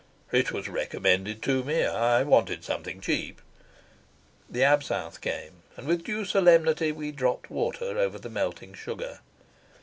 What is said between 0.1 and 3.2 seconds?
"It was recommended to me. I wanted something